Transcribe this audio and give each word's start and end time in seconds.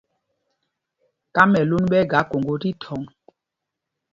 Kamɛlûn 1.35 1.85
ɓɛ́ 1.91 2.01
ɛ́ 2.03 2.09
ga 2.11 2.19
Koŋgō 2.29 2.53
tí 2.61 2.69
ɛla 2.71 2.79
thɔ̂ŋ. 2.81 3.03